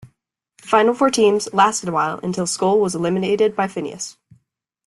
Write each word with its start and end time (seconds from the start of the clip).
The 0.59 0.67
final 0.67 0.95
four 0.95 1.11
teams 1.11 1.47
lasted 1.53 1.87
a 1.87 1.91
while 1.91 2.19
until 2.23 2.47
Skull 2.47 2.79
was 2.79 2.95
eliminated 2.95 3.55
by 3.55 3.67
Phineas. 3.67 4.17